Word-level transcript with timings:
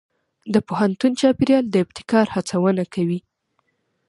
د 0.53 0.55
پوهنتون 0.67 1.11
چاپېریال 1.19 1.65
د 1.69 1.75
ابتکار 1.83 2.25
هڅونه 2.35 2.83
کوي. 2.93 3.19